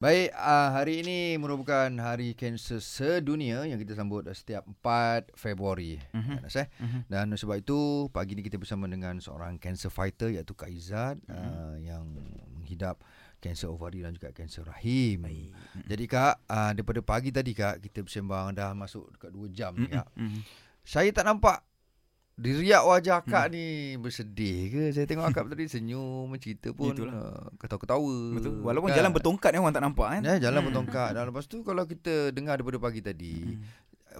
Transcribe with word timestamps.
Baik, 0.00 0.32
uh, 0.32 0.72
hari 0.72 1.04
ini 1.04 1.36
merupakan 1.36 1.92
hari 2.00 2.32
kanser 2.32 2.80
sedunia 2.80 3.68
yang 3.68 3.76
kita 3.76 3.92
sambut 3.92 4.24
setiap 4.32 4.64
4 4.64 5.28
Februari. 5.36 6.00
Mhm. 6.16 6.40
Mm-hmm. 6.40 6.56
Mm-hmm. 6.56 7.02
Dan 7.12 7.36
sebab 7.36 7.60
itu 7.60 8.08
pagi 8.08 8.32
ini 8.32 8.40
kita 8.40 8.56
bersama 8.56 8.88
dengan 8.88 9.20
seorang 9.20 9.60
cancer 9.60 9.92
fighter 9.92 10.32
iaitu 10.32 10.56
Kak 10.56 10.72
Izzat 10.72 11.20
mm-hmm. 11.20 11.36
uh, 11.52 11.76
yang 11.84 12.08
menghidap 12.56 13.04
kanser 13.44 13.68
ovari 13.68 14.00
dan 14.00 14.16
juga 14.16 14.32
kanser 14.32 14.64
rahim. 14.64 15.20
Baik. 15.28 15.52
Jadi 15.84 16.04
Kak, 16.08 16.48
uh, 16.48 16.72
daripada 16.72 17.04
pagi 17.04 17.28
tadi 17.28 17.52
Kak 17.52 17.84
kita 17.84 18.00
bersembang 18.00 18.56
dah 18.56 18.72
masuk 18.72 19.04
dekat 19.20 19.36
2 19.36 19.52
jam 19.52 19.76
ni 19.76 19.84
Kak. 19.84 20.08
Mhm. 20.16 20.40
Saya 20.80 21.12
tak 21.12 21.28
nampak 21.28 21.60
Diriak 22.40 22.88
wajah 22.88 23.20
akak 23.20 23.44
hmm. 23.46 23.52
ni 23.52 23.64
bersedih 24.00 24.72
ke? 24.72 24.82
Saya 24.96 25.04
tengok 25.04 25.28
akak 25.28 25.52
tadi 25.52 25.68
senyum, 25.68 26.24
mencerita 26.24 26.72
pun 26.72 26.96
uh, 26.96 27.52
ketawa-ketawa. 27.60 28.16
Betul. 28.32 28.64
Walaupun 28.64 28.88
kan? 28.88 28.96
jalan 28.96 29.10
bertongkat 29.12 29.50
ni 29.52 29.58
orang 29.60 29.76
tak 29.76 29.84
nampak 29.84 30.08
kan. 30.08 30.22
Ya, 30.24 30.34
jalan 30.48 30.64
hmm. 30.64 30.68
bertongkat. 30.72 31.10
Dan 31.12 31.22
lepas 31.28 31.44
tu 31.44 31.60
kalau 31.60 31.84
kita 31.84 32.32
dengar 32.32 32.56
daripada 32.56 32.80
pagi 32.80 33.04
tadi, 33.04 33.44
hmm. 33.44 33.60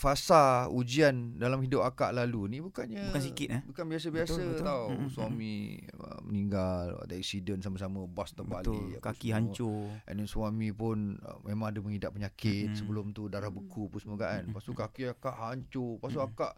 fasa 0.00 0.64
ujian 0.72 1.36
dalam 1.36 1.60
hidup 1.60 1.84
akak 1.84 2.16
lalu 2.16 2.56
ni 2.56 2.58
bukannya 2.64 3.12
bukan 3.12 3.20
sikit 3.20 3.48
eh. 3.52 3.60
Bukan 3.68 3.84
biasa-biasa 3.84 4.32
betul, 4.32 4.48
betul. 4.48 4.64
tau. 4.64 4.84
Hmm. 4.96 5.08
Suami 5.12 5.52
uh, 6.00 6.20
meninggal, 6.24 6.84
ada 7.04 7.14
accident 7.20 7.60
sama-sama 7.60 8.08
bas 8.08 8.32
terbalik, 8.32 8.96
betul. 8.96 9.04
kaki 9.04 9.28
semua. 9.28 9.36
hancur. 9.36 9.84
And 10.08 10.16
then 10.24 10.28
suami 10.30 10.72
pun 10.72 11.20
uh, 11.20 11.36
memang 11.44 11.68
ada 11.68 11.84
mengidap 11.84 12.16
penyakit 12.16 12.72
hmm. 12.72 12.80
sebelum 12.80 13.12
tu 13.12 13.28
darah 13.28 13.52
beku 13.52 13.92
pun 13.92 14.00
semua 14.00 14.16
kan. 14.16 14.48
Lepas 14.48 14.64
tu 14.64 14.72
kaki 14.72 15.12
akak 15.12 15.36
hancur. 15.36 16.00
Lepas 16.00 16.16
tu 16.16 16.24
hmm. 16.24 16.56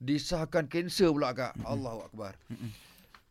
Disahkan 0.00 0.68
kanser 0.68 1.08
pula 1.12 1.32
kak. 1.32 1.56
Mm-hmm. 1.56 1.72
Allahu 1.72 1.98
akbar. 2.06 2.32
Mm-hmm. 2.52 2.70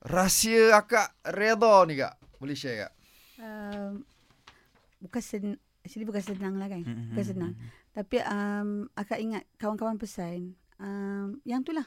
Rahsia 0.05 0.77
akak 0.77 1.13
redha 1.25 1.75
ni 1.85 1.93
kak. 1.97 2.13
Boleh 2.37 2.57
share 2.57 2.87
kak? 2.87 2.93
Um, 3.41 4.05
bukan 5.01 5.21
sen 5.21 5.45
actually 5.85 6.07
bukan 6.07 6.23
senang 6.23 6.55
lah 6.57 6.67
kan. 6.69 6.81
Mm-hmm. 6.81 7.13
Bukan 7.13 7.25
senang. 7.25 7.53
Tapi 7.95 8.17
um, 8.25 8.69
akak 8.97 9.19
ingat 9.21 9.43
kawan-kawan 9.61 9.95
pesan 9.95 10.57
um, 10.81 11.39
yang 11.47 11.61
tu 11.61 11.71
lah. 11.71 11.85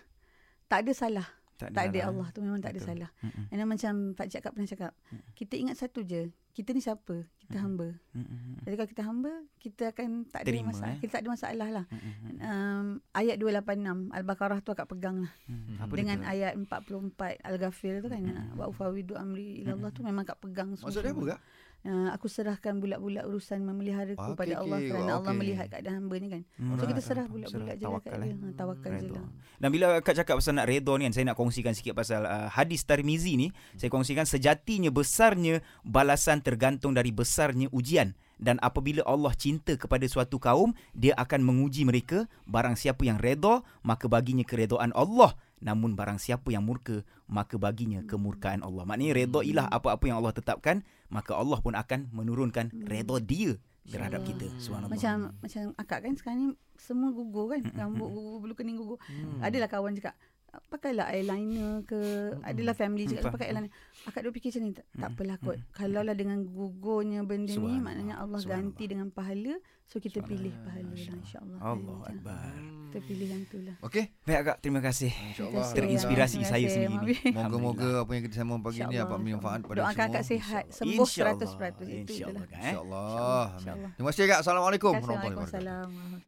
Tak 0.69 0.87
ada 0.87 0.93
salah. 0.95 1.29
Tak 1.59 1.75
ada, 1.75 1.75
tak 1.75 1.85
ada 1.91 1.99
Allah 2.07 2.29
tu 2.31 2.39
memang 2.39 2.63
tak 2.63 2.71
Betul. 2.71 2.87
ada 2.87 2.89
salah. 2.95 3.11
Mm-hmm. 3.19 3.45
And 3.51 3.67
macam 3.67 3.93
Pak 4.15 4.27
Cik 4.31 4.41
Kak 4.47 4.53
pernah 4.55 4.71
cakap, 4.71 4.93
mm-hmm. 4.95 5.31
kita 5.35 5.55
ingat 5.59 5.77
satu 5.77 6.07
je, 6.07 6.31
kita 6.59 6.75
ni 6.75 6.83
siapa? 6.83 7.23
Kita 7.39 7.55
mm-hmm. 7.55 7.63
hamba. 7.63 7.89
Mm-hmm. 8.19 8.55
Jadi 8.67 8.75
kalau 8.75 8.91
kita 8.91 9.03
hamba, 9.07 9.33
kita 9.63 9.83
akan 9.95 10.09
tak 10.27 10.41
ada 10.43 10.49
Terima, 10.51 10.75
masalah. 10.75 10.91
Eh? 10.91 10.99
Kita 10.99 11.13
tak 11.15 11.23
ada 11.23 11.31
masalah 11.31 11.69
lah. 11.71 11.85
Mm-hmm. 11.87 12.35
Um, 12.43 12.87
ayat 13.15 13.37
286 13.39 14.19
Al-Baqarah 14.19 14.59
tu 14.67 14.71
akak 14.75 14.89
pegang 14.91 15.17
lah. 15.23 15.33
Mm-hmm. 15.47 15.77
Apa 15.79 15.93
Dengan 15.95 16.19
dia? 16.19 16.31
ayat 16.35 16.53
44 16.59 17.47
Al-Ghafir 17.47 17.95
tu 18.03 18.09
kan, 18.11 18.23
mm-hmm. 18.27 18.59
wa 18.59 18.65
ufawidu 18.67 19.15
amri 19.15 19.63
ila 19.63 19.79
Allah 19.79 19.91
tu 19.95 20.03
memang 20.03 20.27
akak 20.27 20.43
pegang 20.43 20.75
semua. 20.75 20.91
Maksudnya 20.91 21.15
apa 21.15 21.23
kak? 21.39 21.41
Uh, 21.87 22.11
aku 22.11 22.27
serahkan 22.27 22.83
bulat-bulat 22.83 23.23
urusan 23.23 23.63
memelihara 23.63 24.11
ku 24.19 24.35
ah, 24.35 24.37
pada 24.37 24.59
okay, 24.59 24.63
Allah 24.67 24.79
kerana 24.83 25.13
okay. 25.15 25.19
Allah 25.23 25.33
melihat 25.39 25.67
keadaan 25.71 25.95
hamba 26.03 26.15
ni 26.19 26.29
kan. 26.29 26.43
Hmm. 26.59 26.75
So 26.75 26.85
kita 26.91 27.01
serah 27.01 27.27
bulat-bulat 27.31 27.75
je 27.79 27.87
lah 27.87 28.01
kat 28.03 28.13
dia. 28.19 28.35
Ha, 28.35 28.47
tawakal 28.59 28.93
je 28.99 29.09
lah. 29.15 29.25
Dan 29.63 29.69
bila 29.71 29.87
Kak 30.03 30.15
cakap 30.19 30.43
pasal 30.43 30.59
nak 30.59 30.67
redha 30.67 30.93
ni 30.99 31.07
kan, 31.07 31.15
saya 31.15 31.25
nak 31.31 31.39
kongsikan 31.39 31.73
sikit 31.79 31.95
pasal 31.95 32.27
uh, 32.27 32.51
hadis 32.51 32.83
Tirmizi 32.83 33.39
ni. 33.39 33.49
Saya 33.79 33.95
kongsikan 33.95 34.27
sejatinya 34.27 34.91
besarnya 34.91 35.63
balasan 35.87 36.43
tergantung 36.43 36.99
dari 36.99 37.15
besarnya 37.15 37.71
ujian. 37.71 38.11
Dan 38.39 38.63
apabila 38.63 39.03
Allah 39.03 39.35
cinta 39.35 39.75
kepada 39.75 40.07
suatu 40.07 40.39
kaum, 40.39 40.73
dia 40.95 41.13
akan 41.19 41.43
menguji 41.43 41.83
mereka. 41.83 42.31
Barang 42.47 42.79
siapa 42.79 43.03
yang 43.03 43.19
redha, 43.19 43.67
maka 43.83 44.07
baginya 44.07 44.47
keredaan 44.47 44.95
Allah. 44.95 45.35
Namun 45.59 45.99
barang 45.99 46.23
siapa 46.23 46.55
yang 46.55 46.63
murka, 46.63 47.03
maka 47.27 47.59
baginya 47.59 48.01
kemurkaan 48.07 48.63
Allah. 48.63 48.87
Maknanya 48.87 49.15
redha 49.19 49.41
ilah 49.43 49.67
apa-apa 49.67 50.07
yang 50.07 50.23
Allah 50.23 50.31
tetapkan, 50.31 50.87
maka 51.11 51.35
Allah 51.35 51.59
pun 51.59 51.75
akan 51.75 52.15
menurunkan 52.15 52.87
redha 52.87 53.19
dia 53.19 53.59
terhadap 53.89 54.23
kita. 54.23 54.47
Subhanallah. 54.63 54.95
Macam 54.95 55.17
macam 55.43 55.63
akak 55.75 55.99
kan 56.07 56.13
sekarang 56.15 56.39
ni 56.39 56.49
semua 56.79 57.11
gugur 57.11 57.51
kan. 57.51 57.61
Rambut 57.79 58.09
gugur, 58.13 58.37
bulu 58.47 58.55
kening 58.55 58.79
gugur. 58.79 58.99
Hmm. 59.11 59.43
Adalah 59.43 59.67
kawan 59.67 59.99
cakap, 59.99 60.15
pakailah 60.69 61.13
eyeliner 61.13 61.85
ke 61.85 62.01
hmm. 62.01 62.45
adalah 62.45 62.75
family 62.77 63.05
cakap 63.05 63.37
pakai 63.37 63.53
eyeliner. 63.53 63.73
Akak 64.09 64.25
duk 64.25 64.33
fikir 64.37 64.57
macam 64.57 64.63
ni 64.65 64.71
tak, 64.73 64.87
hmm. 64.89 65.01
tak 65.01 65.09
apalah 65.13 65.37
kot. 65.41 65.57
Hmm. 65.61 65.69
kalau 65.77 66.01
lah 66.05 66.17
dengan 66.17 66.39
gugurnya 66.45 67.21
benda 67.25 67.53
ni 67.53 67.81
maknanya 67.81 68.21
Allah 68.21 68.41
ganti 68.41 68.85
dengan 68.89 69.13
pahala 69.13 69.61
so 69.89 69.97
kita 70.01 70.21
pilih 70.25 70.53
pahala 70.65 70.93
lah 70.93 71.17
insyaallah. 71.21 71.59
Allah 71.61 71.99
akbar. 72.09 72.53
Kita 72.89 72.99
pilih 73.05 73.29
yang 73.29 73.43
tu 73.49 73.59
lah. 73.61 73.77
Okey 73.85 74.05
baik 74.25 74.39
akak. 74.45 74.57
Terima 74.65 74.81
kasih. 74.81 75.13
Insyaallah. 75.13 75.67
Terinspirasi 75.77 76.39
saya 76.45 76.67
sendiri 76.69 77.15
moga-moga 77.37 77.91
apa 78.05 78.11
yang 78.17 78.23
kita 78.25 78.37
sama 78.41 78.61
pagi 78.61 78.81
ni 78.85 78.97
dapat 78.97 79.19
manfaat 79.21 79.61
pada 79.65 79.81
semua 79.85 79.93
doakan 79.93 80.07
akak 80.09 80.25
sihat 80.25 80.65
sembuh 80.73 81.07
100% 81.09 81.85
itu 81.85 82.13
insyaallah 82.25 83.45
insyaallah. 83.61 83.91
Terima 83.97 84.09
kasih 84.13 84.25
kak. 84.29 84.39
Assalamualaikum. 84.41 84.93
Warahmatullahi 84.97 85.37
wabarakatuh 85.37 86.09